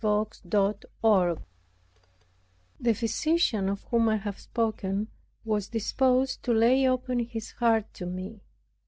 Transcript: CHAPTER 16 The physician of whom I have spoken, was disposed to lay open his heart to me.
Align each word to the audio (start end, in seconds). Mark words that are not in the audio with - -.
CHAPTER 0.03 0.73
16 1.05 1.45
The 2.79 2.95
physician 2.95 3.69
of 3.69 3.83
whom 3.83 4.09
I 4.09 4.17
have 4.17 4.39
spoken, 4.39 5.09
was 5.45 5.67
disposed 5.69 6.41
to 6.41 6.53
lay 6.55 6.87
open 6.89 7.19
his 7.19 7.51
heart 7.51 7.93
to 7.93 8.07
me. 8.07 8.41